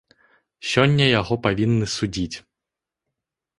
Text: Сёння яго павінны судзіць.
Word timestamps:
Сёння 0.71 1.05
яго 1.19 1.37
павінны 1.45 1.85
судзіць. 1.99 2.37